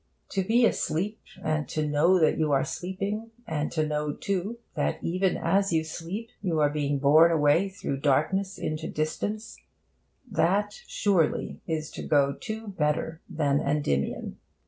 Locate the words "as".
5.37-5.71